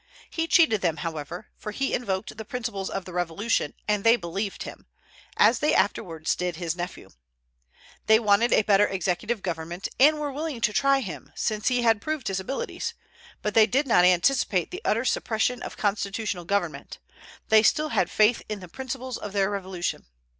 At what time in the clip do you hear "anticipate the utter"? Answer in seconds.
14.03-15.05